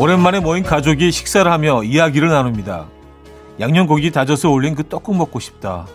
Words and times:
오랜만에 0.00 0.40
모인 0.40 0.62
가족이 0.62 1.12
식사를 1.12 1.52
하며 1.52 1.82
이야기를 1.82 2.30
나눕니다. 2.30 2.86
양념고기 3.60 4.10
다져서 4.10 4.48
올린 4.48 4.74
그 4.74 4.88
떡국 4.88 5.14
먹고 5.14 5.38
싶다. 5.40 5.86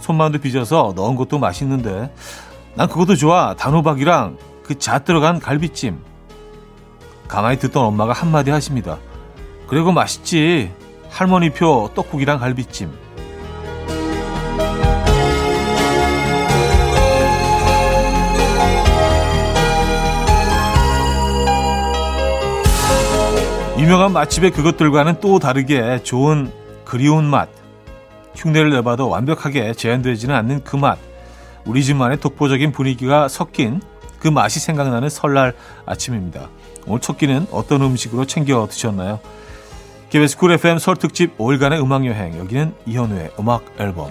손만두 0.00 0.40
빚어서 0.40 0.92
넣은 0.94 1.16
것도 1.16 1.38
맛있는데 1.38 2.14
난 2.74 2.86
그것도 2.86 3.16
좋아. 3.16 3.54
단호박이랑 3.54 4.36
그 4.62 4.74
잣 4.78 5.06
들어간 5.06 5.38
갈비찜. 5.38 5.98
가만히 7.28 7.58
듣던 7.58 7.82
엄마가 7.82 8.12
한마디 8.12 8.50
하십니다. 8.50 8.98
그리고 9.68 9.90
맛있지. 9.90 10.70
할머니표 11.08 11.92
떡국이랑 11.94 12.38
갈비찜. 12.38 12.92
유명한 23.86 24.12
맛집의 24.12 24.50
그것들과는 24.50 25.20
또 25.20 25.38
다르게 25.38 26.02
좋은 26.02 26.50
그리운 26.84 27.24
맛. 27.24 27.48
흉내를 28.34 28.70
내봐도 28.70 29.08
완벽하게 29.08 29.74
재현되지는 29.74 30.34
않는 30.34 30.64
그 30.64 30.74
맛. 30.74 30.98
우리 31.64 31.84
집만의 31.84 32.18
독보적인 32.18 32.72
분위기가 32.72 33.28
섞인 33.28 33.80
그 34.18 34.26
맛이 34.26 34.58
생각나는 34.58 35.08
설날 35.08 35.54
아침입니다. 35.86 36.48
오늘 36.88 37.00
첫 37.00 37.16
끼는 37.16 37.46
어떤 37.52 37.80
음식으로 37.80 38.24
챙겨 38.24 38.66
드셨나요? 38.68 39.20
KBS 40.10 40.36
쿨 40.36 40.50
FM 40.50 40.80
설 40.80 40.96
특집 40.96 41.38
5일간의 41.38 41.80
음악 41.80 42.06
여행. 42.06 42.36
여기는 42.38 42.74
이현우의 42.86 43.34
음악 43.38 43.66
앨범. 43.78 44.10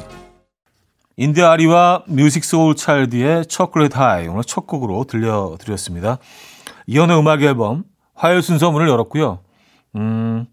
인디아리와 1.17 2.05
뮤직 2.07 2.45
소울 2.45 2.77
차일드의 2.77 3.47
Chocolate 3.47 3.97
High 3.97 4.29
오늘 4.29 4.45
첫 4.45 4.67
곡으로 4.67 5.03
들려드렸습니다. 5.03 6.19
이현우의 6.87 7.19
음악 7.19 7.41
앨범 7.41 7.83
화요일 8.13 8.41
순서 8.41 8.71
문을 8.71 8.87
열었고요. 8.87 9.39
음, 9.95 10.45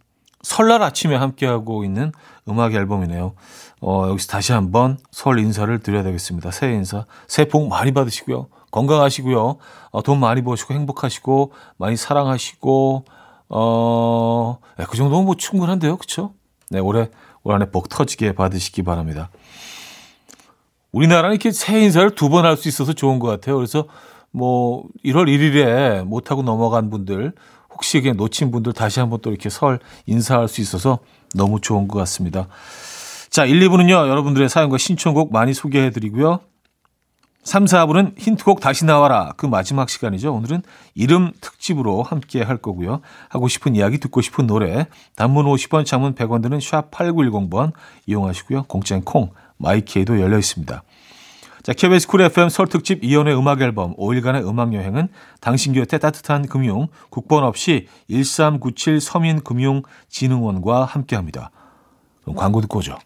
설날 0.42 0.82
아침에 0.82 1.14
함께하고 1.16 1.84
있는 1.84 2.12
음악 2.48 2.74
앨범이네요. 2.74 3.34
어, 3.80 4.06
여기서 4.08 4.28
다시 4.28 4.52
한번 4.52 4.98
설 5.10 5.38
인사를 5.38 5.76
드려야 5.80 6.02
되겠습니다. 6.02 6.50
새해 6.50 6.74
인사. 6.74 7.06
새해 7.28 7.48
복 7.48 7.68
많이 7.68 7.92
받으시고요. 7.92 8.48
건강하시고요. 8.70 9.56
어, 9.90 10.02
돈 10.02 10.18
많이 10.20 10.42
버시고 10.42 10.74
행복하시고 10.74 11.52
많이 11.76 11.96
사랑하시고 11.96 13.04
어, 13.50 14.58
네, 14.78 14.84
그 14.88 14.96
정도면 14.96 15.26
뭐 15.26 15.34
충분한데요. 15.36 15.96
그쵸? 15.98 16.32
네, 16.70 16.78
올해 16.78 17.10
올 17.44 17.54
한해 17.54 17.70
복 17.70 17.88
터지게 17.88 18.32
받으시기 18.32 18.82
바랍니다. 18.82 19.30
우리나라는 20.92 21.30
이렇게 21.36 21.50
새해 21.50 21.82
인사를 21.84 22.14
두 22.14 22.28
번 22.28 22.44
할 22.44 22.56
수 22.56 22.68
있어서 22.68 22.92
좋은 22.92 23.18
것 23.18 23.28
같아요. 23.28 23.56
그래서 23.56 23.86
뭐 24.30 24.84
1월 25.04 25.26
1일에 25.26 26.04
못하고 26.04 26.42
넘어간 26.42 26.88
분들 26.90 27.32
혹시 27.72 28.00
그냥 28.00 28.16
놓친 28.16 28.50
분들 28.50 28.72
다시 28.72 29.00
한번 29.00 29.20
또 29.22 29.30
이렇게 29.30 29.48
설 29.48 29.80
인사할 30.06 30.48
수 30.48 30.60
있어서 30.60 30.98
너무 31.34 31.60
좋은 31.60 31.88
것 31.88 31.98
같습니다. 32.00 32.48
자, 33.30 33.44
1, 33.46 33.60
2부는요, 33.60 34.08
여러분들의 34.08 34.48
사연과 34.48 34.78
신청곡 34.78 35.32
많이 35.32 35.54
소개해 35.54 35.90
드리고요. 35.90 36.40
3, 37.44 37.64
4부는 37.64 38.16
힌트곡 38.18 38.60
다시 38.60 38.84
나와라. 38.84 39.32
그 39.36 39.46
마지막 39.46 39.88
시간이죠. 39.88 40.32
오늘은 40.32 40.62
이름 40.94 41.32
특집으로 41.40 42.02
함께 42.02 42.40
할 42.40 42.56
거고요. 42.56 43.00
하고 43.28 43.48
싶은 43.48 43.74
이야기, 43.74 43.98
듣고 43.98 44.20
싶은 44.20 44.46
노래, 44.46 44.86
단문 45.16 45.46
50원, 45.46 45.84
장문 45.84 46.14
100원 46.14 46.42
드는 46.42 46.60
샵 46.60 46.90
8910번 46.92 47.72
이용하시고요. 48.06 48.64
공짜인 48.64 49.02
콩, 49.02 49.30
마이케이도 49.56 50.20
열려 50.20 50.38
있습니다. 50.38 50.82
자, 51.62 51.72
KBS 51.72 52.08
쿨 52.08 52.22
FM 52.22 52.48
설 52.48 52.66
특집 52.66 53.04
이현우의 53.04 53.38
음악 53.38 53.60
앨범 53.60 53.94
5일간의 53.96 54.48
음악 54.48 54.74
여행은 54.74 55.08
당신 55.40 55.72
곁에 55.72 55.98
따뜻한 55.98 56.48
금융 56.48 56.88
국번 57.08 57.44
없이 57.44 57.86
1397 58.10 59.00
서민금융진흥원과 59.00 60.84
함께합니다. 60.84 61.52
그럼 62.22 62.34
광고 62.34 62.60
듣고 62.60 62.80
오죠. 62.80 62.98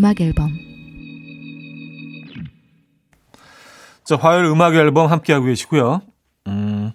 음악 0.00 0.18
앨범 0.22 0.56
자, 4.02 4.16
화요일 4.16 4.46
음악 4.46 4.74
앨범 4.74 5.10
함께하고 5.10 5.44
계시고요. 5.44 6.00
음, 6.46 6.92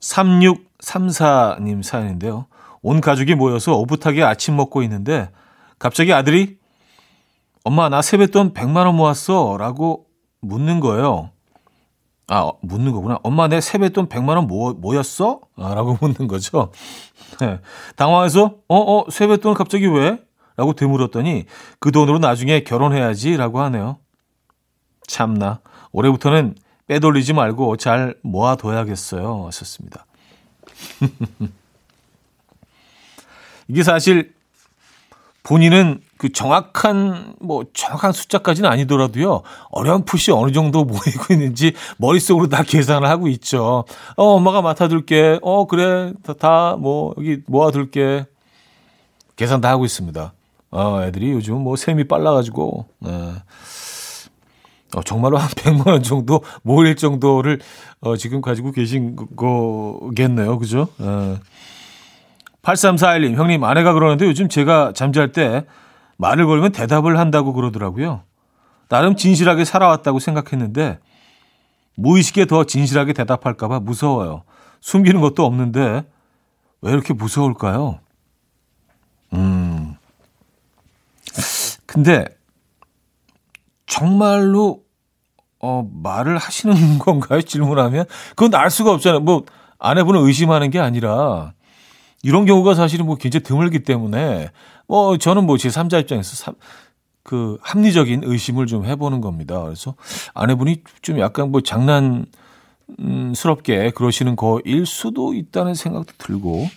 3634님 0.00 1.82
사연인데요. 1.82 2.46
온 2.80 3.00
가족이 3.00 3.34
모여서 3.34 3.76
오붓하게 3.76 4.22
아침 4.22 4.54
먹고 4.54 4.84
있는데 4.84 5.30
갑자기 5.80 6.12
아들이 6.12 6.58
엄마 7.64 7.88
나 7.88 8.00
세뱃돈 8.00 8.54
100만 8.54 8.86
원 8.86 8.94
모았어 8.94 9.56
라고 9.58 10.06
묻는 10.40 10.78
거예요. 10.78 11.30
아, 12.28 12.52
묻는 12.62 12.92
거구나. 12.92 13.18
엄마 13.24 13.48
내 13.48 13.60
세뱃돈 13.60 14.08
100만 14.08 14.36
원 14.36 14.46
모, 14.46 14.72
모였어? 14.74 15.40
아, 15.56 15.74
라고 15.74 15.98
묻는 16.00 16.28
거죠. 16.28 16.70
네. 17.40 17.58
당황해서 17.96 18.58
어, 18.68 18.76
어, 18.76 19.10
세뱃돈 19.10 19.54
갑자기 19.54 19.86
왜? 19.86 20.20
라고 20.56 20.74
되물었더니 20.74 21.46
그 21.78 21.92
돈으로 21.92 22.18
나중에 22.18 22.60
결혼해야지 22.60 23.36
라고 23.36 23.60
하네요. 23.62 23.98
참나. 25.06 25.60
올해부터는 25.92 26.54
빼돌리지 26.86 27.32
말고 27.32 27.76
잘 27.76 28.16
모아둬야겠어요. 28.22 29.46
하셨습니다. 29.46 30.06
이게 33.68 33.82
사실 33.82 34.34
본인은 35.42 36.00
그 36.18 36.32
정확한 36.32 37.34
뭐 37.40 37.64
정확한 37.74 38.12
숫자까지는 38.12 38.70
아니더라도요 38.70 39.42
어렴풋이 39.70 40.30
어느 40.30 40.52
정도 40.52 40.84
모이고 40.84 41.32
있는지 41.32 41.74
머릿속으로 41.96 42.48
다 42.48 42.62
계산을 42.62 43.08
하고 43.08 43.26
있죠. 43.28 43.84
어 44.16 44.24
엄마가 44.34 44.62
맡아둘게. 44.62 45.40
어 45.42 45.66
그래 45.66 46.12
다뭐 46.38 47.14
여기 47.18 47.42
모아둘게. 47.46 48.26
계산 49.34 49.60
다 49.60 49.70
하고 49.70 49.84
있습니다. 49.84 50.32
어, 50.72 51.02
애들이 51.02 51.30
요즘 51.30 51.58
뭐 51.58 51.76
셈이 51.76 52.08
빨라가지고, 52.08 52.86
네. 53.00 53.32
어, 54.96 55.02
정말로 55.02 55.38
한 55.38 55.48
100만 55.48 55.86
원 55.88 56.02
정도 56.02 56.42
모일 56.62 56.96
정도를 56.96 57.60
어, 58.00 58.16
지금 58.16 58.40
가지고 58.40 58.72
계신 58.72 59.16
거겠네요. 59.36 60.58
그죠? 60.58 60.88
어. 60.98 61.38
8341님, 62.62 63.34
형님, 63.34 63.64
아내가 63.64 63.92
그러는데 63.92 64.26
요즘 64.26 64.48
제가 64.48 64.92
잠잘 64.94 65.32
때 65.32 65.64
말을 66.16 66.46
걸면 66.46 66.72
대답을 66.72 67.18
한다고 67.18 67.52
그러더라고요. 67.52 68.22
나름 68.88 69.16
진실하게 69.16 69.64
살아왔다고 69.64 70.18
생각했는데 70.18 70.98
무의식에 71.96 72.46
더 72.46 72.64
진실하게 72.64 73.14
대답할까봐 73.14 73.80
무서워요. 73.80 74.42
숨기는 74.80 75.20
것도 75.20 75.44
없는데 75.44 76.04
왜 76.82 76.92
이렇게 76.92 77.14
무서울까요? 77.14 78.00
음, 79.34 79.96
근데 81.86 82.24
정말로 83.86 84.82
어, 85.60 85.88
말을 85.92 86.38
하시는 86.38 86.74
건가요? 86.98 87.42
질문하면 87.42 88.06
그건 88.30 88.54
알 88.54 88.70
수가 88.70 88.92
없잖아요. 88.92 89.20
뭐 89.20 89.44
아내분을 89.78 90.20
의심하는 90.20 90.70
게 90.70 90.78
아니라 90.78 91.52
이런 92.22 92.46
경우가 92.46 92.74
사실은 92.74 93.04
뭐 93.06 93.16
굉장히 93.16 93.42
드물기 93.44 93.80
때문에 93.80 94.50
뭐 94.86 95.16
저는 95.18 95.44
뭐 95.44 95.56
제 95.58 95.68
3자 95.68 96.00
입장에서 96.00 96.36
삼, 96.36 96.54
그 97.22 97.58
합리적인 97.62 98.22
의심을 98.24 98.66
좀 98.66 98.84
해보는 98.84 99.20
겁니다. 99.20 99.62
그래서 99.62 99.94
아내분이 100.34 100.82
좀 101.02 101.20
약간 101.20 101.50
뭐 101.52 101.60
장난스럽게 101.60 102.26
그러시는 103.92 104.34
거일 104.36 104.86
수도 104.86 105.34
있다는 105.34 105.74
생각도 105.74 106.12
들고 106.18 106.68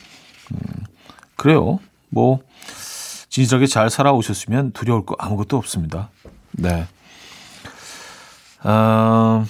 음, 0.51 0.57
그래요. 1.35 1.79
뭐 2.09 2.39
진실하게 3.35 3.67
잘 3.67 3.89
살아오셨으면 3.89 4.71
두려울 4.71 5.05
거 5.05 5.17
아무것도 5.19 5.57
없습니다. 5.57 6.09
네. 6.53 6.87
어, 8.63 9.45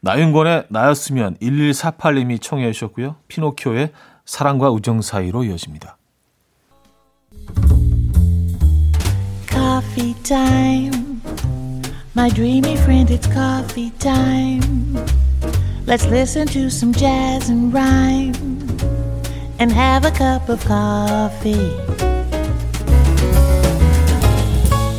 나윤권의 0.00 0.64
나였으면 0.68 1.36
1148님이 1.36 2.42
청해 2.42 2.72
주셨고요. 2.72 3.14
피노키오의 3.28 3.92
사랑과 4.24 4.72
우정 4.72 5.00
사이로 5.00 5.44
이어집니다. 5.44 5.96
Coffee 9.48 10.14
time. 10.24 11.20
My 12.16 12.28
dreamy 12.30 12.74
friend, 12.78 13.14
it's 13.14 13.32
coffee 13.32 13.92
time. 14.00 14.96
Let's 15.86 16.04
listen 16.06 16.48
to 16.48 16.66
some 16.66 16.92
jazz 16.92 17.48
and 17.48 17.72
rhyme 17.72 18.34
and 19.60 19.72
have 19.72 20.04
a 20.04 20.10
cup 20.10 20.48
of 20.48 20.66
coffee. 20.66 22.13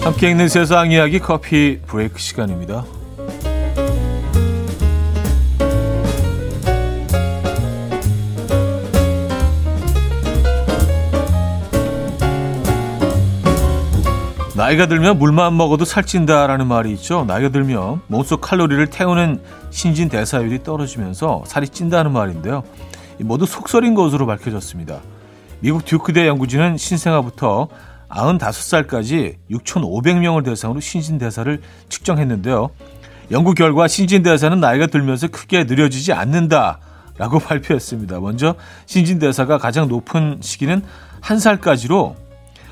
함께 0.05 0.29
있는 0.29 0.47
세상 0.47 0.91
이야기 0.91 1.17
커피 1.17 1.79
브레이크 1.87 2.19
시간입니다. 2.19 2.85
나이가 14.55 14.85
들면 14.85 15.17
물만 15.17 15.57
먹어도 15.57 15.85
살찐다라는 15.85 16.67
말이 16.67 16.91
있죠. 16.91 17.25
나이가 17.25 17.49
들면 17.49 18.01
몸속 18.05 18.41
칼로리를 18.41 18.85
태우는 18.91 19.41
신진 19.71 20.07
대사율이 20.09 20.61
떨어지면서 20.61 21.45
살이 21.47 21.67
찐다는 21.67 22.11
말인데요. 22.11 22.63
모두 23.21 23.47
속설인 23.47 23.95
것으로 23.95 24.27
밝혀졌습니다. 24.27 24.99
미국 25.61 25.83
듀크대 25.83 26.27
연구진은 26.27 26.77
신생아부터 26.77 27.69
95살까지 28.09 29.35
6,500명을 29.51 30.43
대상으로 30.45 30.79
신진대사를 30.79 31.61
측정했는데요. 31.89 32.69
연구 33.31 33.53
결과 33.53 33.87
신진대사는 33.87 34.59
나이가 34.59 34.87
들면서 34.87 35.27
크게 35.27 35.63
느려지지 35.63 36.13
않는다라고 36.13 37.39
발표했습니다. 37.45 38.19
먼저 38.19 38.55
신진대사가 38.85 39.57
가장 39.57 39.87
높은 39.87 40.37
시기는 40.41 40.83
1살까지로 41.21 42.15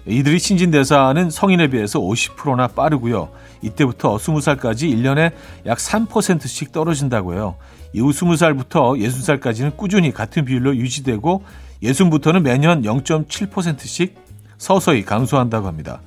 이들이 0.05 0.37
신진대사는 0.37 1.29
성인에 1.29 1.69
비해서 1.69 1.99
50%나 1.99 2.67
빠르고요. 2.67 3.29
이때부터 3.61 4.17
20살까지 4.17 4.91
1년에 4.93 5.31
약 5.65 5.77
3%씩 5.77 6.71
떨어진다고 6.71 7.33
해요. 7.33 7.55
이후 7.93 8.09
20살부터 8.11 8.99
60살까지는 8.99 9.77
꾸준히 9.77 10.11
같은 10.11 10.43
비율로 10.45 10.75
유지되고 10.75 11.43
60부터는 11.83 12.41
매년 12.41 12.81
0.7%씩 12.81 14.15
서서히 14.63 15.03
감소한다고 15.03 15.67
합니다. 15.67 15.99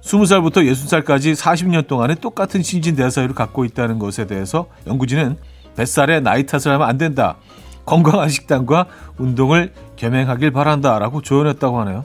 20살부터 0.00 0.64
60살까지 0.72 1.36
40년 1.36 1.86
동안에 1.86 2.14
똑같은 2.14 2.62
신진대사율을 2.62 3.34
갖고 3.34 3.66
있다는 3.66 3.98
것에 3.98 4.26
대해서 4.26 4.68
연구진은 4.86 5.36
뱃살에 5.76 6.20
나이 6.20 6.46
탓을 6.46 6.72
하면 6.72 6.88
안 6.88 6.96
된다. 6.96 7.36
건강한 7.84 8.30
식단과 8.30 8.86
운동을 9.18 9.74
겸행하길 9.96 10.52
바란다 10.52 10.98
라고 10.98 11.20
조언했다고 11.20 11.80
하네요. 11.80 12.04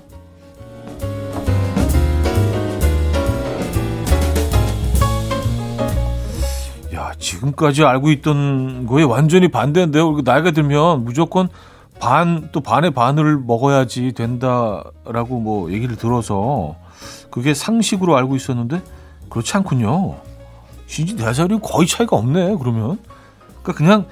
야, 6.94 7.14
지금까지 7.18 7.86
알고 7.86 8.12
있던 8.12 8.88
거에 8.88 9.04
완전히 9.04 9.48
반대인데요. 9.48 10.20
나이가 10.26 10.52
들면 10.52 11.06
무조건 11.06 11.48
반, 12.02 12.50
또 12.52 12.62
반의 12.62 12.92
반을 12.92 13.38
먹어야지 13.38 14.14
된다라고 14.14 15.40
뭐 15.40 15.72
얘기를 15.72 15.96
들어서 15.96 16.76
그게 17.30 17.54
상식으로 17.54 18.18
알고 18.18 18.36
있었는데 18.36 18.82
그렇지 19.30 19.56
않군요. 19.56 20.18
신진 20.88 21.16
대사율이 21.16 21.60
거의 21.62 21.88
차이가 21.88 22.18
없네, 22.18 22.58
그러면. 22.58 22.98
그러니까 23.62 23.74
그냥, 23.74 24.06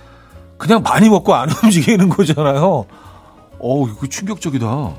그냥 0.58 0.84
많이 0.84 1.10
먹고 1.10 1.34
안 1.34 1.50
움직이는 1.64 2.10
거잖아요. 2.10 2.86
어우, 3.60 3.90
이거 3.90 4.08
충격적이다. 4.08 4.94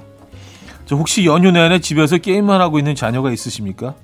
저 0.84 0.96
혹시 0.96 1.24
연휴 1.24 1.52
내내 1.52 1.78
집에서 1.78 2.18
게임만 2.18 2.60
하고 2.60 2.78
있는 2.78 2.96
자녀가 2.96 3.30
있으십니까? 3.30 3.94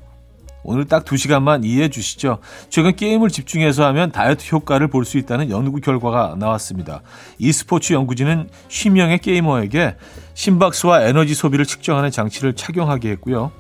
오늘 0.69 0.85
딱 0.85 1.05
2시간만 1.05 1.65
이해해 1.65 1.89
주시죠. 1.89 2.39
최근 2.69 2.97
게임을 2.97 3.31
집중해서 3.31 3.87
하면 3.87 4.11
다이어트 4.11 4.53
효과를 4.53 4.89
볼 4.89 5.07
수 5.07 5.17
있다는 5.19 5.51
연구 5.51 5.81
결과가 5.81 6.35
나왔습니다. 6.37 7.03
e스포츠 7.39 7.93
연구진은 7.93 8.49
10명의 8.69 9.23
게이머에게 9.23 9.95
심박수와 10.35 11.03
에너지 11.03 11.35
소비를 11.35 11.65
측정하는 11.65 12.11
장치를 12.11 12.55
착용하게 12.55 13.11
했고요. 13.11 13.53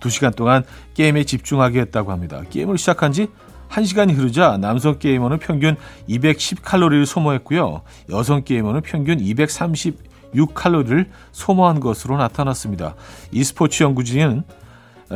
2시간 0.00 0.36
동안 0.36 0.62
게임에 0.92 1.24
집중하게 1.24 1.80
했다고 1.80 2.12
합니다. 2.12 2.42
게임을 2.50 2.76
시작한 2.76 3.12
지 3.12 3.28
1시간이 3.70 4.14
흐르자 4.14 4.58
남성 4.58 4.98
게이머는 4.98 5.38
평균 5.38 5.76
210칼로리를 6.10 7.06
소모했고요. 7.06 7.80
여성 8.10 8.44
게이머는 8.44 8.82
평균 8.82 9.18
236칼로리를 9.18 11.06
소모한 11.32 11.80
것으로 11.80 12.18
나타났습니다. 12.18 12.96
e스포츠 13.32 13.82
연구진은 13.82 14.42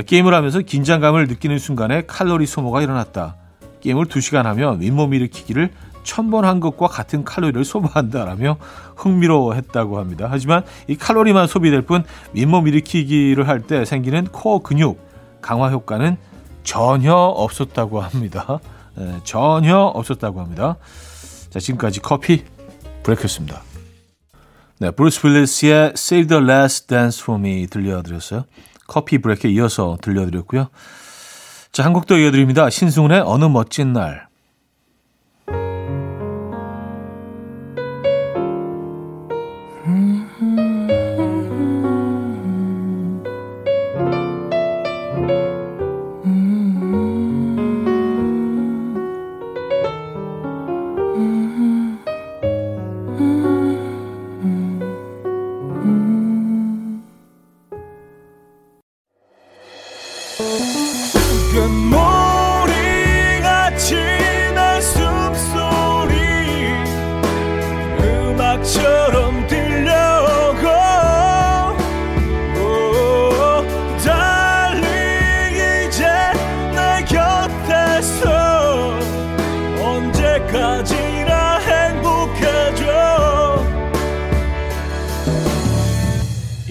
게임을 0.07 0.35
하면서 0.35 0.61
긴장감을 0.61 1.27
느끼는 1.29 1.59
순간에 1.59 2.03
칼로리 2.07 2.47
소모가 2.47 2.83
일어났다. 2.83 3.37
게임을 3.81 4.07
2시간 4.07 4.43
하면 4.45 4.81
윗몸 4.81 5.15
일으키기를 5.15 5.71
천번 6.03 6.45
한 6.45 6.61
것과 6.61 6.87
같은 6.89 7.25
칼로리를 7.25 7.65
소모한다라며 7.65 8.57
흥미로워했다고 8.97 9.99
합니다. 9.99 10.27
하지만 10.31 10.65
이 10.89 10.97
칼로리만 10.97 11.47
소비될 11.47 11.83
뿐 11.83 12.05
윗몸 12.33 12.69
일으키기를 12.69 13.49
할 13.49 13.61
때 13.61 13.85
생기는 13.85 14.25
코어 14.27 14.61
근육 14.61 15.01
강화 15.41 15.71
효과는 15.71 16.17
전혀 16.63 17.15
없었다고 17.15 18.01
합니다. 18.01 18.59
네, 18.97 19.21
전혀 19.25 19.77
없었다고 19.77 20.41
합니다. 20.41 20.77
자, 21.51 21.59
지금까지 21.61 22.01
커피 22.01 22.45
브레이크였습니다. 23.03 23.63
네, 24.81 24.91
브루스 24.91 25.27
윌리스의 25.27 25.93
Save 25.97 26.27
the 26.27 26.43
Last 26.43 26.89
Dance 26.89 27.23
for 27.23 27.41
Me 27.41 27.67
들려드렸어요. 27.67 28.45
커피 28.87 29.19
브레이크에 29.19 29.51
이어서 29.51 29.99
들려드렸고요. 30.03 30.69
자, 31.73 31.85
한 31.85 31.93
곡 31.93 32.07
더 32.07 32.17
이어드립니다. 32.17 32.71
신승훈의 32.71 33.23
어느 33.25 33.45
멋진 33.47 33.93
날. 33.93 34.29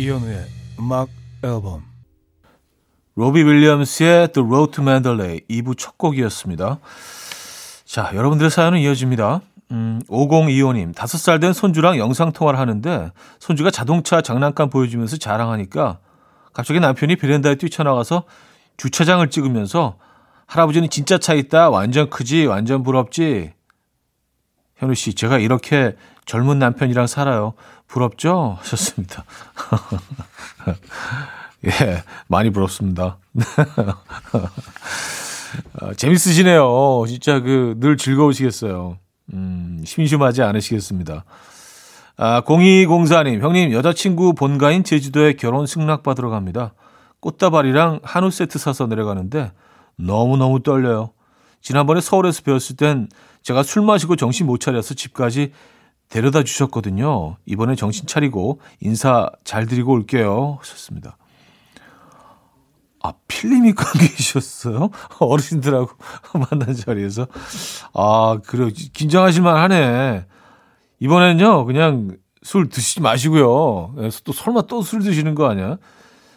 이현우의 0.03 0.45
음악 0.79 1.07
앨범 1.45 1.81
로비 3.15 3.41
윌리엄스의 3.41 4.33
The 4.33 4.45
Road 4.45 4.73
to 4.73 4.83
Mandalay 4.83 5.39
2부 5.49 5.77
첫 5.77 5.97
곡이었습니다. 5.97 6.79
자, 7.85 8.11
여러분들의 8.13 8.51
사연은 8.51 8.79
이어집니다. 8.79 9.39
음, 9.71 10.01
5025님, 10.09 10.93
5살 10.93 11.39
된 11.39 11.53
손주랑 11.53 11.97
영상통화를 11.97 12.59
하는데 12.59 13.11
손주가 13.39 13.71
자동차 13.71 14.19
장난감 14.19 14.69
보여주면서 14.69 15.15
자랑하니까 15.15 15.99
갑자기 16.51 16.81
남편이 16.81 17.15
베란다에 17.15 17.55
뛰쳐나가서 17.55 18.23
주차장을 18.75 19.25
찍으면서 19.29 19.95
할아버지는 20.47 20.89
진짜 20.89 21.17
차 21.17 21.33
있다. 21.33 21.69
완전 21.69 22.09
크지. 22.09 22.45
완전 22.45 22.83
부럽지. 22.83 23.53
현우 24.75 24.95
씨, 24.95 25.13
제가 25.13 25.37
이렇게 25.39 25.95
젊은 26.25 26.59
남편이랑 26.59 27.07
살아요. 27.07 27.53
부럽죠? 27.93 28.57
하셨습니다. 28.59 29.23
예, 31.65 32.03
많이 32.27 32.49
부럽습니다. 32.49 33.19
아, 35.79 35.93
재밌으시네요. 35.95 37.05
진짜 37.07 37.39
그 37.39 37.75
늘 37.79 37.95
즐거우시겠어요. 37.97 38.97
음, 39.33 39.81
심심하지 39.85 40.41
않으시겠습니다. 40.41 41.23
아, 42.17 42.41
0204님, 42.41 43.41
형님, 43.41 43.71
여자친구 43.71 44.33
본가인 44.33 44.83
제주도에 44.83 45.33
결혼 45.33 45.67
승낙 45.67 46.01
받으러 46.03 46.29
갑니다. 46.29 46.73
꽃다발이랑 47.19 47.99
한우 48.03 48.31
세트 48.31 48.57
사서 48.57 48.87
내려가는데 48.87 49.51
너무너무 49.97 50.63
떨려요. 50.63 51.11
지난번에 51.61 52.01
서울에서 52.01 52.41
배웠을 52.41 52.75
땐 52.75 53.07
제가 53.43 53.61
술 53.63 53.83
마시고 53.83 54.15
정신 54.15 54.47
못 54.47 54.59
차려서 54.59 54.95
집까지 54.95 55.51
데려다 56.09 56.43
주셨거든요. 56.43 57.37
이번에 57.45 57.75
정신 57.75 58.05
차리고 58.07 58.59
인사 58.79 59.29
잘 59.43 59.65
드리고 59.65 59.91
올게요. 59.93 60.57
하셨습니다. 60.61 61.17
아, 63.01 63.13
필름이 63.27 63.73
관계이셨어요? 63.73 64.89
어르신들하고 65.19 65.89
만난 66.49 66.73
자리에서. 66.75 67.27
아, 67.93 68.37
그래. 68.45 68.69
긴장하실만 68.71 69.55
하네. 69.57 70.25
이번에는요, 70.99 71.65
그냥 71.65 72.17
술 72.43 72.69
드시지 72.69 73.01
마시고요. 73.01 73.95
또 74.23 74.31
설마 74.33 74.63
또 74.63 74.81
술 74.83 75.01
드시는 75.01 75.35
거 75.35 75.49
아니야? 75.49 75.77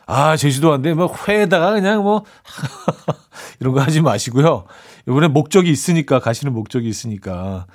아, 0.06 0.36
제주도 0.36 0.70
왔는데 0.70 0.94
뭐 0.94 1.12
회에다가 1.28 1.72
그냥 1.72 2.02
뭐 2.02 2.24
이런 3.60 3.72
거 3.74 3.80
하지 3.80 4.00
마시고요. 4.00 4.64
이번에 5.08 5.28
목적이 5.28 5.70
있으니까 5.70 6.18
가시는 6.20 6.52
목적이 6.52 6.88
있으니까 6.88 7.66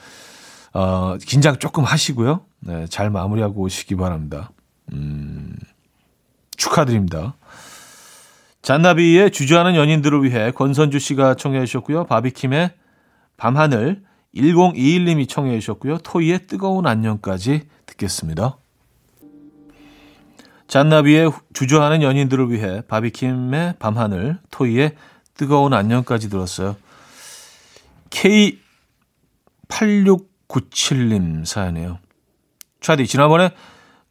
어, 0.74 1.18
긴장 1.18 1.58
조금 1.58 1.84
하시고요. 1.84 2.46
네, 2.60 2.86
잘 2.88 3.10
마무리하고 3.10 3.62
오시기 3.62 3.96
바랍니다. 3.96 4.51
음, 4.94 5.56
축하드립니다. 6.56 7.36
잔나비의 8.62 9.32
주저하는 9.32 9.75
연인들을 9.75 10.24
위해 10.24 10.51
권선주 10.51 11.00
씨가 11.00 11.36
청해 11.36 11.66
주셨고요. 11.66 12.06
바비킴의 12.06 12.72
밤하늘 13.38 14.04
1021님이 14.36 15.28
청해 15.28 15.60
주셨고요. 15.60 15.98
토이의 16.00 16.48
뜨거운 16.48 16.88
안녕까지 16.88 17.63
듣겠습니다. 17.86 18.58
잔나비의 20.68 21.32
주저하는 21.54 22.01
연인들을 22.01 22.50
위해 22.50 22.82
바비킴의 22.88 23.75
밤하늘, 23.78 24.38
토이의 24.51 24.96
뜨거운 25.34 25.74
안녕까지 25.74 26.30
들었어요. 26.30 26.78
K8697님 30.51 31.46
사연이에요. 31.46 32.00
차디, 32.81 33.08
지난번에 33.08 33.51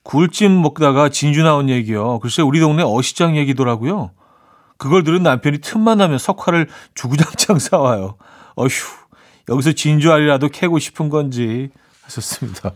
굴찜 0.02 0.62
먹다가 0.62 1.08
진주 1.08 1.42
나온 1.42 1.68
얘기요. 1.68 2.18
글쎄, 2.20 2.42
우리 2.42 2.60
동네 2.60 2.82
어시장 2.84 3.36
얘기더라고요. 3.36 4.12
그걸 4.78 5.04
들은 5.04 5.22
남편이 5.22 5.58
틈만 5.58 5.98
나면 5.98 6.18
석화를 6.18 6.68
주구장창 6.94 7.58
사와요. 7.60 8.16
어휴, 8.56 8.68
여기서 9.48 9.72
진주알이라도 9.72 10.48
캐고 10.48 10.78
싶은 10.78 11.10
건지 11.10 11.68
하셨습니다. 12.02 12.72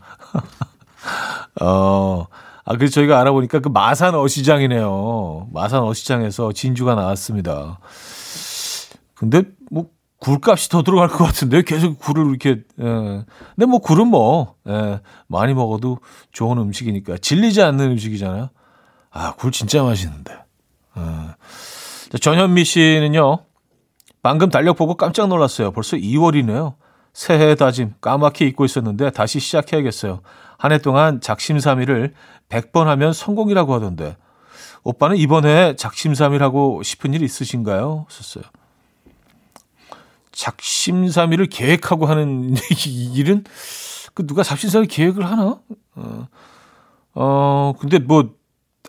어, 1.62 2.26
아, 2.64 2.76
그래서 2.76 2.94
저희가 2.94 3.20
알아보니까 3.20 3.60
그 3.60 3.68
마산 3.68 4.14
어시장이네요. 4.14 5.48
마산 5.52 5.82
어시장에서 5.82 6.52
진주가 6.52 6.94
나왔습니다. 6.94 7.78
근데 9.14 9.44
뭐 9.70 9.86
굴값이 10.24 10.70
더 10.70 10.82
들어갈 10.82 11.08
것 11.08 11.22
같은데 11.24 11.60
계속 11.62 11.98
굴을 11.98 12.26
이렇게 12.30 12.62
예. 12.80 12.84
근데 13.54 13.66
뭐 13.68 13.78
굴은 13.78 14.08
뭐 14.08 14.54
예, 14.66 15.00
많이 15.26 15.52
먹어도 15.52 15.98
좋은 16.32 16.56
음식이니까 16.56 17.18
질리지 17.18 17.60
않는 17.60 17.90
음식이잖아요. 17.92 18.48
아, 19.10 19.34
굴 19.34 19.52
진짜 19.52 19.82
맛있는데. 19.82 20.32
예. 20.96 22.18
전현미 22.18 22.64
씨는요. 22.64 23.40
방금 24.22 24.48
달력 24.48 24.78
보고 24.78 24.94
깜짝 24.96 25.26
놀랐어요. 25.28 25.72
벌써 25.72 25.98
2월이네요. 25.98 26.74
새해 27.12 27.54
다짐 27.54 27.92
까맣게 28.00 28.46
잊고 28.46 28.64
있었는데 28.64 29.10
다시 29.10 29.40
시작해야겠어요. 29.40 30.20
한 30.56 30.72
해 30.72 30.78
동안 30.78 31.20
작심삼일을 31.20 32.14
100번 32.48 32.84
하면 32.84 33.12
성공이라고 33.12 33.74
하던데. 33.74 34.16
오빠는 34.84 35.18
이번에 35.18 35.76
작심삼일 35.76 36.42
하고 36.42 36.82
싶은 36.82 37.12
일 37.12 37.22
있으신가요? 37.22 38.06
썼어요. 38.08 38.44
작심삼일을 40.34 41.46
계획하고 41.46 42.06
하는 42.06 42.54
일은 43.14 43.44
그 44.14 44.26
누가 44.26 44.42
작심삼일 44.42 44.88
계획을 44.88 45.24
하나? 45.24 45.58
어, 45.94 46.28
어 47.14 47.72
근데 47.78 47.98
뭐 47.98 48.34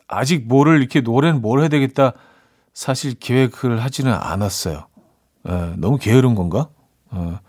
아직 0.07 0.47
뭐를 0.47 0.79
이렇게 0.79 1.01
노래는 1.01 1.41
뭘 1.41 1.61
해야 1.61 1.67
되겠다 1.67 2.13
사실 2.73 3.13
계획을 3.15 3.83
하지는 3.83 4.13
않았어요. 4.13 4.87
예, 5.47 5.73
너무 5.77 5.97
게으른 5.97 6.35
건가? 6.35 6.69
어, 7.11 7.39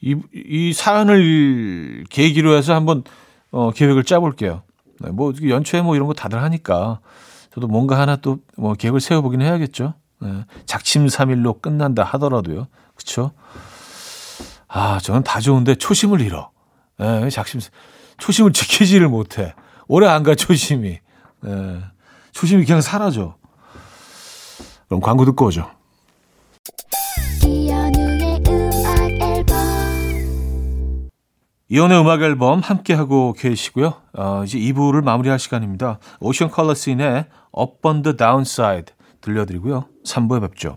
이, 0.00 0.16
이 0.32 0.72
사연을 0.72 2.04
계기로 2.08 2.56
해서 2.56 2.74
한번 2.74 3.04
어, 3.50 3.70
계획을 3.70 4.04
짜볼게요. 4.04 4.62
네, 5.00 5.10
뭐 5.10 5.32
연초에 5.42 5.82
뭐 5.82 5.96
이런 5.96 6.06
거 6.06 6.14
다들 6.14 6.42
하니까 6.42 7.00
저도 7.52 7.66
뭔가 7.66 7.98
하나 7.98 8.16
또 8.16 8.38
뭐 8.56 8.74
계획을 8.74 9.00
세워보긴 9.00 9.42
해야겠죠. 9.42 9.94
네, 10.20 10.44
작심삼일로 10.66 11.60
끝난다 11.60 12.04
하더라도요. 12.04 12.68
그렇죠? 13.02 13.32
아, 14.68 14.98
저는 15.00 15.22
다 15.22 15.40
좋은데 15.40 15.74
초심을 15.74 16.20
잃어. 16.20 16.50
네, 16.98 17.28
작심 17.30 17.60
초심을 18.18 18.52
지키지를 18.52 19.08
못해. 19.08 19.54
오래 19.88 20.06
안 20.06 20.22
가 20.22 20.34
초심이. 20.34 21.00
네, 21.42 21.80
초심이 22.32 22.64
그냥 22.64 22.80
사라져. 22.80 23.36
그럼 24.88 25.00
광고 25.00 25.24
듣고 25.24 25.46
오죠. 25.46 25.68
이혼의 31.68 32.00
음악 32.00 32.20
앨범 32.22 32.60
함께하고 32.60 33.32
계시고요. 33.32 33.94
어, 34.14 34.42
이제 34.44 34.58
2부를 34.58 35.02
마무리할 35.02 35.38
시간입니다. 35.38 35.98
오션 36.20 36.50
컬러스인의 36.50 37.26
Up 37.58 37.78
on 37.88 38.02
the 38.02 38.16
Downside 38.16 38.94
들려드리고요. 39.22 39.86
3부에 40.04 40.40
뵙죠. 40.42 40.76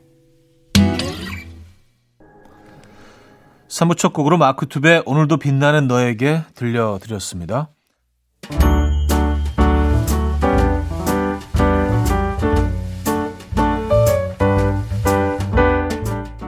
3부 3.71 3.97
첫 3.97 4.11
곡으로 4.11 4.37
마크 4.37 4.67
투베 4.67 5.03
오늘도 5.05 5.37
빛나는 5.37 5.87
너에게 5.87 6.41
들려드렸습니다. 6.55 7.69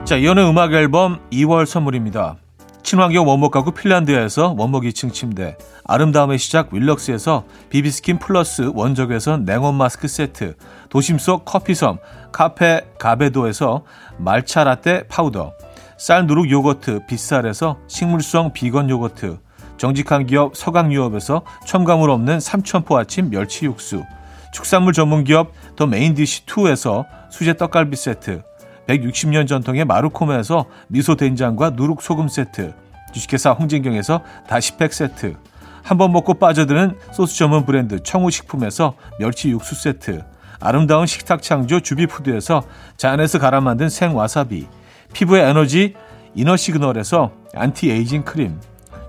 자, 0.04 0.16
이현우의 0.16 0.50
음악 0.50 0.74
앨범 0.74 1.18
2월 1.32 1.64
선물입니다. 1.64 2.36
친환경 2.82 3.26
원목 3.26 3.50
가구 3.52 3.72
핀란드에서 3.72 4.54
원목 4.58 4.82
2층 4.84 5.10
침대, 5.10 5.56
아름다움의 5.86 6.36
시작 6.36 6.74
윌럭스에서 6.74 7.44
비비스킨 7.70 8.18
플러스 8.18 8.70
원적에서 8.74 9.38
냉온 9.38 9.76
마스크 9.76 10.06
세트, 10.08 10.56
도심 10.90 11.16
속 11.16 11.46
커피섬 11.46 11.96
카페 12.32 12.82
가베도에서 12.98 13.84
말차 14.18 14.64
라떼 14.64 15.08
파우더, 15.08 15.54
쌀 15.96 16.26
누룩 16.26 16.50
요거트 16.50 17.06
빗살에서 17.06 17.78
식물성 17.86 18.52
비건 18.52 18.90
요거트, 18.90 19.38
정직한 19.76 20.26
기업 20.26 20.56
서강유업에서 20.56 21.42
첨가물 21.66 22.10
없는 22.10 22.40
삼천포 22.40 22.96
아침 22.96 23.30
멸치 23.30 23.66
육수, 23.66 24.04
축산물 24.52 24.92
전문 24.92 25.24
기업 25.24 25.52
더 25.76 25.86
메인디시2에서 25.86 27.06
수제 27.30 27.56
떡갈비 27.56 27.96
세트, 27.96 28.42
160년 28.86 29.48
전통의 29.48 29.84
마루코메에서 29.84 30.66
미소 30.88 31.16
된장과 31.16 31.70
누룩 31.70 32.02
소금 32.02 32.28
세트, 32.28 32.74
주식회사 33.12 33.52
홍진경에서 33.52 34.22
다시팩 34.48 34.92
세트, 34.92 35.36
한 35.82 35.98
번 35.98 36.12
먹고 36.12 36.34
빠져드는 36.34 36.96
소스 37.12 37.36
전문 37.36 37.66
브랜드 37.66 38.02
청우식품에서 38.02 38.94
멸치 39.18 39.50
육수 39.50 39.74
세트, 39.74 40.24
아름다운 40.60 41.06
식탁 41.06 41.42
창조 41.42 41.80
주비푸드에서 41.80 42.62
자연에서 42.96 43.38
갈아 43.38 43.60
만든 43.60 43.88
생와사비, 43.88 44.66
피부의 45.14 45.48
에너지 45.48 45.94
이너 46.34 46.56
시그널에서 46.56 47.30
안티 47.54 47.90
에이징 47.90 48.24
크림, 48.24 48.60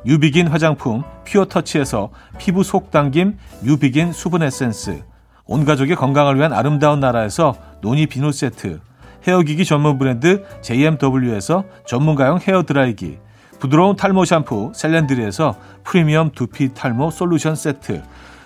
유비긴 0.06 0.48
화장품 0.48 1.04
퓨어터치에서 1.26 2.12
피부 2.38 2.64
속 2.64 2.92
당김 2.92 3.38
유비긴 3.64 4.14
수분 4.14 4.44
에센스, 4.44 5.04
온 5.46 5.66
가족의 5.66 5.96
건강을 5.96 6.38
위한 6.38 6.54
아름다운 6.54 7.00
나라에서 7.00 7.56
노니 7.82 8.06
비누 8.06 8.32
세트, 8.32 8.80
헤어기기 9.28 9.66
전문 9.66 9.98
브랜드 9.98 10.46
JMW에서 10.62 11.66
전문가용 11.88 12.40
헤어 12.40 12.62
드라이기, 12.64 13.18
부드러운 13.60 13.96
탈모 13.96 14.26
샴푸 14.26 14.72
셀렌드리에서 14.76 15.56
프리미엄 15.84 16.30
두피 16.30 16.76
탈모 16.76 17.10
솔루션 17.10 17.56
세트, 17.56 18.04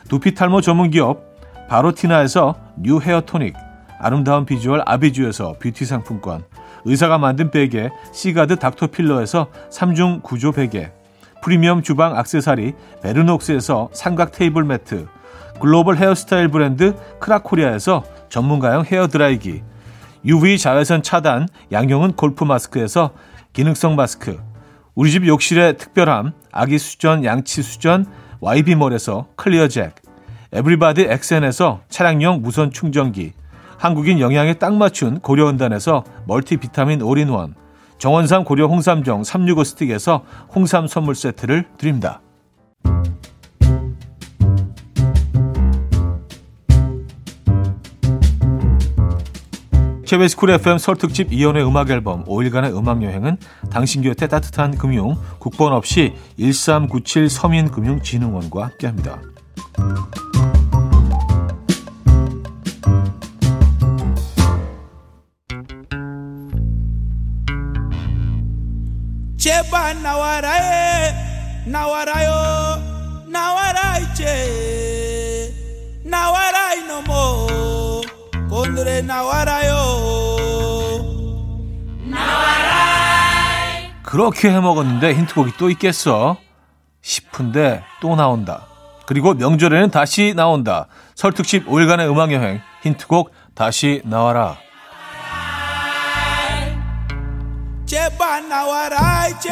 두피 0.08 0.34
탈모 0.34 0.62
전문 0.62 0.90
기업 0.92 1.38
바로티나에서 1.68 2.56
뉴 2.78 3.00
헤어 3.02 3.20
토닉, 3.20 3.54
아름다운 4.00 4.46
비주얼 4.46 4.82
아비주에서 4.86 5.56
뷰티 5.60 5.84
상품권, 5.84 6.46
의사가 6.86 7.18
만든 7.18 7.52
베개 7.52 7.90
시가드 8.14 8.58
닥터필러에서 8.58 9.48
3중 9.72 10.24
구조 10.24 10.52
베개, 10.52 10.92
프리미엄 11.42 11.82
주방 11.84 12.18
악세사리 12.18 12.74
베르녹스에서 13.02 13.90
삼각 13.94 14.32
테이블 14.32 14.64
매트, 14.64 15.08
글로벌 15.60 15.98
헤어스타일 15.98 16.50
브랜드 16.50 16.96
크라코리아에서 17.20 18.04
전문가용 18.30 18.86
헤어드라이기, 18.86 19.64
UV 20.26 20.58
자외선 20.58 21.02
차단 21.02 21.48
양용은 21.72 22.14
골프 22.14 22.44
마스크에서 22.44 23.12
기능성 23.54 23.96
마스크 23.96 24.40
우리 24.96 25.12
집 25.12 25.26
욕실의 25.26 25.78
특별함 25.78 26.34
아기 26.52 26.78
수전 26.78 27.24
양치 27.24 27.62
수전 27.62 28.06
YB몰에서 28.42 29.28
클리어 29.38 29.70
잭 29.70 29.96
에브리바디 30.52 31.04
엑센에서 31.04 31.82
차량용 31.90 32.42
무선 32.42 32.72
충전기 32.72 33.34
한국인 33.80 34.20
영양에 34.20 34.56
딱 34.56 34.76
맞춘 34.76 35.22
고려은단에서 35.22 36.04
멀티비타민 36.28 37.02
올인원, 37.02 37.56
정원삼 37.98 38.44
고려 38.44 38.68
홍삼정 38.68 39.24
365 39.24 39.64
스틱에서 39.64 40.24
홍삼 40.54 40.86
선물 40.88 41.16
세트를 41.16 41.66
드립니다. 41.78 42.22
KBS 50.06 50.36
쿨 50.38 50.50
FM 50.50 50.80
설 50.80 50.96
특집 50.98 51.32
이연의 51.32 51.66
음악 51.66 51.90
앨범 51.92 52.26
5일간의 52.26 52.76
음악 52.76 53.04
여행은 53.04 53.38
당신 53.72 54.02
곁에 54.02 54.28
따뜻한 54.28 54.76
금융 54.78 55.16
국번 55.38 55.72
없이 55.72 56.16
1397 56.38 57.30
서민금융진흥원과 57.30 58.64
함께합니다. 58.64 59.22
제발 69.40 70.04
나와라에 70.04 71.14
나와라요 71.66 73.24
나와라 73.26 73.98
이제 74.00 75.54
나와라 76.04 76.74
이놈어 76.74 77.48
오늘의 78.52 79.04
나와라요 79.06 79.74
나와라 82.04 82.68
그렇게 84.04 84.52
해먹었는데 84.52 85.14
힌트곡이 85.14 85.54
또 85.58 85.70
있겠어? 85.70 86.36
싶은데 87.02 87.84
또 88.02 88.18
나온다. 88.18 88.66
그리고 89.06 89.34
명절에는 89.36 89.92
다시 89.92 90.34
나온다. 90.36 90.88
설특집 91.16 91.68
5일간의 91.68 92.12
음악여행. 92.12 92.60
힌트곡 92.82 93.32
다시 93.56 94.02
나와라 94.04 94.58
제발 98.30 98.48
나와라 98.48 99.28
이제 99.28 99.50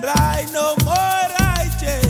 라이 0.00 0.46
노모라 0.52 1.64
이제 1.66 2.00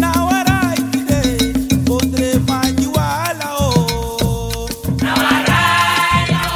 나와라 0.00 0.72
이제 0.72 1.52
오늘의 1.90 2.40
많이 2.48 2.86
와라오 2.86 3.70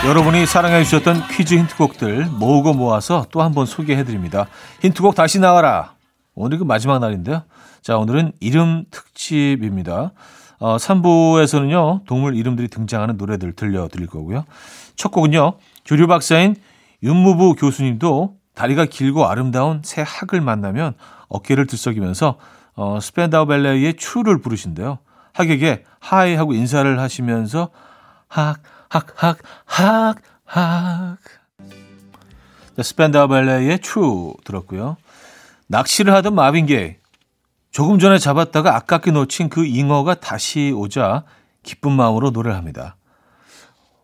여러분이 0.07 0.47
사랑해 0.47 0.83
주셨던 0.83 1.29
퀴즈 1.29 1.53
힌트곡들 1.57 2.29
모으고 2.39 2.73
모아서 2.73 3.27
또 3.31 3.43
한 3.43 3.53
번 3.53 3.67
소개해 3.67 4.05
드립니다. 4.05 4.47
힌트곡 4.81 5.15
다시 5.15 5.39
나와라. 5.39 5.93
오늘 6.35 6.57
그 6.57 6.65
마지막 6.65 6.99
날인데요. 7.01 7.43
자, 7.83 7.99
오늘은 7.99 8.33
이름 8.41 8.87
특집입니다. 8.91 10.13
어, 10.59 10.79
3부에서는요, 10.79 12.07
동물 12.07 12.35
이름들이 12.35 12.69
등장하는 12.69 13.19
노래들 13.19 13.53
들려드릴 13.53 14.07
거고요. 14.07 14.47
첫 14.97 15.11
곡은요, 15.11 15.59
조류 15.85 16.07
박사인 16.07 16.57
윤무부 17.07 17.55
교수님도 17.55 18.37
다리가 18.55 18.87
길고 18.87 19.27
아름다운 19.27 19.81
새 19.85 20.03
학을 20.05 20.41
만나면 20.41 20.95
어깨를 21.29 21.67
들썩이면서 21.69 22.37
어, 22.75 22.99
Spandau 23.01 23.47
Ballet의 23.47 23.95
True를 23.95 24.41
부르신대요. 24.41 24.99
학에게 25.33 25.85
hi 26.01 26.35
하고 26.35 26.53
인사를 26.53 26.99
하시면서 26.99 27.71
학, 28.27 28.61
학, 28.89 29.07
학, 29.17 29.39
학, 29.65 30.17
학. 30.45 31.19
Spandau 32.83 33.29
Ballet의 33.29 33.79
True 33.79 34.35
들었고요. 34.45 34.97
낚시를 35.69 36.13
하던 36.15 36.35
마빈 36.35 36.67
게이. 36.67 36.97
조금 37.71 38.01
전에 38.01 38.19
잡았다가 38.19 38.75
아깝게 38.75 39.13
놓친 39.13 39.49
그 39.49 39.65
잉어가 39.65 40.15
다시 40.15 40.73
오자 40.75 41.25
기쁜 41.63 41.93
마음으로 41.93 42.31
노래를 42.31 42.57
합니다. 42.57 42.97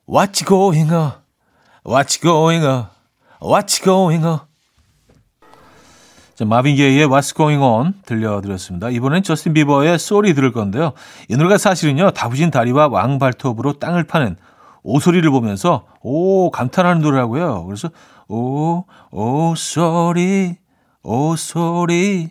What's 0.07 0.47
going 0.47 0.93
on? 0.93 1.22
What's 1.85 2.21
going 2.21 2.64
on? 2.64 2.87
What's 3.40 3.83
going 3.83 4.25
on? 4.25 4.40
자, 6.35 6.45
마빈 6.45 6.77
게이의 6.77 7.07
What's 7.09 7.35
going 7.37 7.62
on 7.62 7.95
들려드렸습니다. 8.07 8.90
이번엔 8.90 9.23
저스틴 9.23 9.53
비버의 9.53 9.99
소리 9.99 10.35
들을 10.35 10.53
건데요. 10.53 10.92
이 11.29 11.37
노래가 11.37 11.59
사실은요, 11.59 12.12
다부진 12.12 12.51
다리와 12.51 12.88
왕발톱으로 12.88 13.75
땅을 13.75 14.05
파는 14.05 14.37
오소리를 14.85 15.29
보면서 15.31 15.87
오 16.03 16.51
감탄하는 16.51 17.03
노래라고요. 17.03 17.64
그래서 17.66 17.90
오 18.29 18.85
오 19.11 19.55
소리 19.55 20.57
오 21.03 21.37
소리 21.37 22.31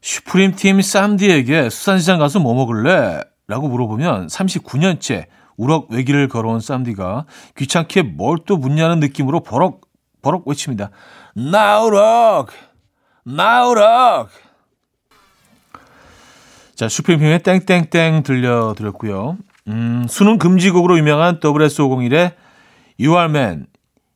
슈프림 0.00 0.54
팀 0.56 0.80
쌈디에게 0.80 1.68
수산시장 1.68 2.18
가서 2.18 2.38
뭐 2.38 2.54
먹을래? 2.54 3.20
라고 3.48 3.68
물어보면 3.68 4.28
39년째 4.28 5.26
우럭 5.56 5.90
외기를 5.90 6.28
걸어온 6.28 6.60
쌈디가 6.60 7.26
귀찮게 7.56 8.02
뭘 8.02 8.38
또 8.46 8.56
묻냐는 8.56 9.00
느낌으로 9.00 9.40
버럭 9.40 9.80
버럭 10.22 10.46
외칩니다. 10.48 10.90
나우럭! 11.34 12.48
나우럭! 13.24 14.28
자, 16.74 16.88
슈프림팀의 16.88 17.42
땡땡땡 17.42 18.22
들려드렸고요. 18.22 19.38
음, 19.68 20.06
수능 20.08 20.38
금지곡으로 20.38 20.98
유명한 20.98 21.40
WS501의 21.40 22.34
You 23.00 23.16
Are 23.16 23.30
Man. 23.30 23.66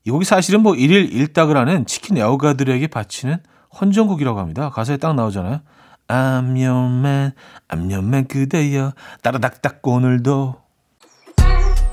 이 0.04 0.10
곡이 0.10 0.24
사실은 0.24 0.62
뭐 0.62 0.74
일일 0.74 1.12
일닭을 1.12 1.56
하는 1.56 1.86
치킨 1.86 2.16
애호가들에게 2.18 2.86
바치는 2.88 3.38
헌정곡이라고 3.80 4.38
합니다. 4.38 4.70
가사에 4.70 4.96
딱 4.96 5.14
나오잖아요. 5.14 5.60
I'm 6.08 6.56
your 6.60 6.92
man, 6.92 7.32
I'm 7.68 7.84
your 7.90 8.04
man 8.04 8.26
그대여 8.26 8.92
따라닥닥 9.22 9.80
오늘도 9.86 10.56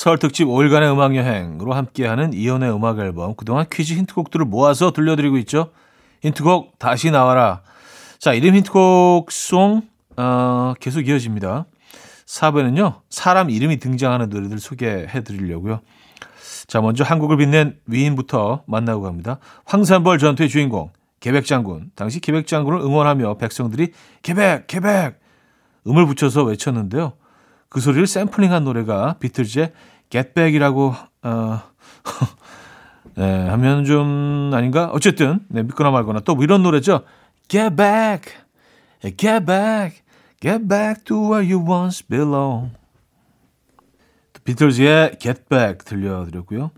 설 0.00 0.16
특집 0.16 0.46
5일간의 0.46 0.90
음악 0.94 1.14
여행으로 1.14 1.74
함께하는 1.74 2.32
이연의 2.32 2.74
음악 2.74 2.98
앨범 3.00 3.34
그동안 3.36 3.66
퀴즈 3.70 3.92
힌트곡들을 3.92 4.46
모아서 4.46 4.92
들려드리고 4.92 5.36
있죠. 5.40 5.72
힌트곡 6.22 6.78
다시 6.78 7.10
나와라. 7.10 7.60
자 8.18 8.32
이름 8.32 8.54
힌트곡 8.54 9.30
송 9.30 9.82
어, 10.16 10.72
계속 10.80 11.06
이어집니다. 11.06 11.66
4부에는요 12.24 13.02
사람 13.10 13.50
이름이 13.50 13.76
등장하는 13.76 14.30
노래들 14.30 14.58
소개해 14.58 15.22
드리려고요. 15.22 15.80
자 16.66 16.80
먼저 16.80 17.04
한국을 17.04 17.36
빛낸 17.36 17.78
위인부터 17.84 18.62
만나고 18.66 19.02
갑니다. 19.02 19.38
황산벌 19.66 20.16
전투의 20.16 20.48
주인공 20.48 20.88
계백 21.20 21.44
장군. 21.44 21.90
당시 21.94 22.20
계백 22.20 22.46
장군을 22.46 22.80
응원하며 22.80 23.34
백성들이 23.34 23.92
계백 24.22 24.66
계백 24.66 25.20
음을 25.86 26.06
붙여서 26.06 26.44
외쳤는데요. 26.44 27.12
그 27.70 27.80
소리를 27.80 28.06
샘플링한 28.06 28.64
노래가 28.64 29.14
비틀즈의 29.20 29.72
Get 30.10 30.34
Back이라고 30.34 30.94
어, 31.22 31.60
네, 33.14 33.48
하면 33.48 33.84
좀 33.84 34.50
아닌가? 34.52 34.90
어쨌든 34.92 35.40
네, 35.48 35.62
믿거나 35.62 35.90
말거나 35.90 36.20
또 36.20 36.34
뭐 36.34 36.44
이런 36.44 36.62
노래죠. 36.62 37.04
Get 37.48 37.76
Back, 37.76 38.32
Get 39.16 39.46
Back, 39.46 40.02
Get 40.40 40.66
Back 40.66 41.04
to 41.04 41.16
where 41.16 41.52
you 41.54 41.64
once 41.64 42.06
belong. 42.06 42.72
비틀즈의 44.44 45.18
Get 45.20 45.44
Back 45.48 45.84
들려드렸고요. 45.84 46.72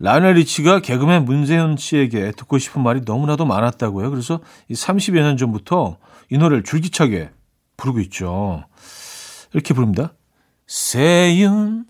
라이널 0.00 0.34
리치가 0.34 0.80
개그맨 0.80 1.24
문세윤 1.24 1.76
씨에게 1.78 2.32
듣고 2.32 2.58
싶은 2.58 2.82
말이 2.82 3.00
너무나도 3.06 3.46
많았다고요. 3.46 4.10
그래서 4.10 4.40
30여 4.70 5.20
년 5.22 5.38
전부터 5.38 5.96
이 6.30 6.36
노래를 6.36 6.62
줄기차게 6.62 7.30
부르고 7.78 8.00
있죠. 8.00 8.64
이렇게 9.54 9.72
부릅니다. 9.72 10.12
세윤, 10.66 11.86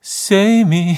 세이미. 0.00 0.96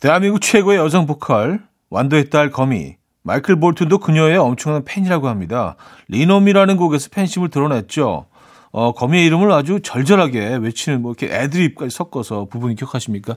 대한민국 0.00 0.40
최고의 0.40 0.78
여성 0.78 1.06
보컬, 1.06 1.60
완도의 1.90 2.30
딸 2.30 2.50
거미, 2.50 2.96
마이클 3.22 3.58
볼튼도 3.58 3.98
그녀의 3.98 4.38
엄청난 4.38 4.84
팬이라고 4.84 5.28
합니다. 5.28 5.74
리노미라는 6.08 6.76
곡에서 6.76 7.08
팬심을 7.10 7.48
드러냈죠. 7.50 8.26
어, 8.70 8.92
거미의 8.92 9.26
이름을 9.26 9.50
아주 9.50 9.80
절절하게 9.80 10.56
외치는 10.56 11.02
뭐 11.02 11.14
이렇게 11.18 11.34
애드립까지 11.34 11.90
섞어서 11.90 12.44
부분이 12.44 12.76
기억하십니까? 12.76 13.34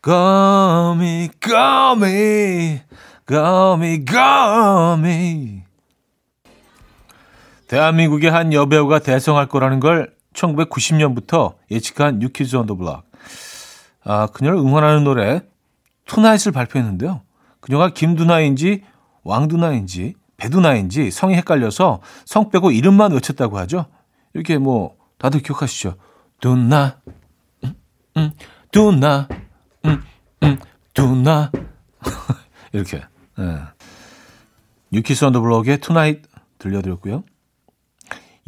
거미, 0.00 1.28
거미, 1.40 2.78
거미, 3.26 4.04
거미. 4.04 5.62
대한민국의 7.66 8.30
한 8.30 8.52
여배우가 8.52 9.00
대성할 9.00 9.48
거라는 9.48 9.80
걸 9.80 10.17
1990년부터 10.38 11.54
예측한 11.70 12.18
New 12.18 12.34
Kids 12.34 12.56
on 12.56 12.64
the 12.64 12.76
Block. 12.76 13.04
아, 14.04 14.26
그녀를 14.28 14.58
응원하는 14.58 15.04
노래 15.04 15.42
Tonight을 16.06 16.52
발표했는데요. 16.52 17.22
그녀가 17.60 17.90
김두나인지 17.90 18.84
왕두나인지 19.24 20.14
배두나인지 20.36 21.10
성이 21.10 21.34
헷갈려서 21.34 22.00
성 22.24 22.50
빼고 22.50 22.70
이름만 22.70 23.12
외쳤다고 23.12 23.58
하죠. 23.58 23.86
이렇게 24.32 24.56
뭐 24.58 24.96
다들 25.18 25.40
기억하시죠? 25.40 25.96
두나, 26.40 27.00
음, 27.64 27.74
음, 28.16 28.30
두나, 28.70 29.28
음, 29.84 30.02
음, 30.44 30.58
두나 30.94 31.50
이렇게. 32.72 33.02
네. 33.36 33.58
New 34.92 35.06
Kids 35.06 35.24
on 35.24 35.30
the 35.30 35.40
Block의 35.40 35.78
Tonight 35.78 36.22
들려드렸고요. 36.58 37.24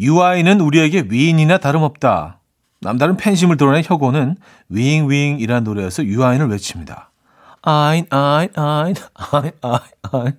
유아인은 0.01 0.61
우리에게 0.61 1.07
위인이나 1.09 1.59
다름없다. 1.59 2.41
남다른 2.81 3.17
팬심을 3.17 3.59
드러낸 3.59 3.83
혁오는 3.85 4.37
위잉위잉이라는 4.71 5.65
노래에서 5.65 6.05
UI를 6.05 6.49
외칩니다. 6.49 7.11
아인 7.63 8.07
아인 8.09 8.49
아인 8.57 8.95
아인 9.15 9.53
아인 9.61 9.81
아인 10.11 10.33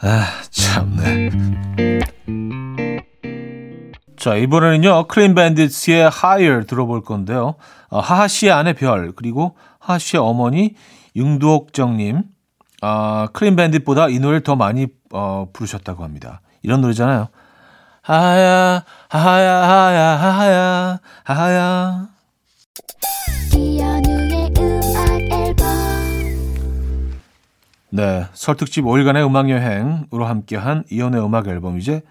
아 0.00 0.26
참네. 0.50 1.30
자 4.16 4.36
이번에는요 4.36 5.06
Clean 5.08 5.34
Bandit의 5.34 6.10
Higher 6.12 6.66
들어볼 6.66 7.02
건데요. 7.02 7.56
어, 7.90 8.00
하하 8.00 8.26
씨의 8.26 8.52
아내 8.52 8.72
별 8.72 9.12
그리고 9.12 9.56
하하 9.78 9.98
씨의 9.98 10.22
어머니 10.22 10.74
융드옥정님 11.14 12.22
아, 12.82 13.28
Clean 13.34 13.56
Bandit보다 13.56 14.08
이 14.08 14.18
노래를 14.18 14.42
더 14.42 14.56
많이 14.56 14.86
어, 15.12 15.48
부르셨다고 15.52 16.02
합니다. 16.02 16.40
이런 16.62 16.80
노래잖아요. 16.80 17.28
하야, 18.02 18.84
하야, 19.08 19.68
하야, 19.68 20.16
하야, 20.16 21.00
하야. 21.24 22.08
네, 27.92 28.26
설특집 28.32 28.84
5일간의 28.84 29.26
음악 29.26 29.50
여행으로 29.50 30.24
함께한 30.24 30.84
이현우의 30.90 31.24
음악 31.24 31.48
앨범 31.48 31.78
이제 31.78 32.02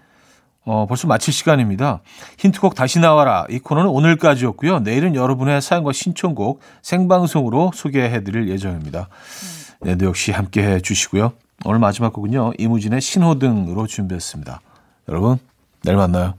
어, 0.64 0.86
벌써 0.86 1.08
마칠 1.08 1.32
시간입니다. 1.32 2.02
힌트곡 2.38 2.74
다시 2.74 2.98
나와라. 3.00 3.46
이 3.48 3.58
코너는 3.58 3.90
오늘까지였고요. 3.90 4.80
내일은 4.80 5.14
여러분의 5.14 5.62
사연과 5.62 5.92
신청곡 5.92 6.60
생방송으로 6.82 7.72
소개해 7.74 8.22
드릴 8.24 8.48
예정입니다. 8.48 9.08
내도 9.80 10.06
역시 10.06 10.32
함께 10.32 10.62
해 10.62 10.80
주시고요. 10.80 11.32
오늘 11.64 11.78
마지막 11.78 12.12
곡은요. 12.12 12.52
이무진의 12.58 13.00
신호등으로 13.00 13.86
준비했습니다. 13.86 14.60
여러분, 15.08 15.38
내일 15.82 15.96
만나요. 15.96 16.34